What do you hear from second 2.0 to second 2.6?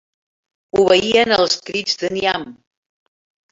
de Niamh.